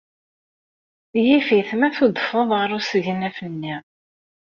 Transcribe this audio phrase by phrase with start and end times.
[1.25, 3.75] Yif-it ma tudfed ɣer usegnaf-nni.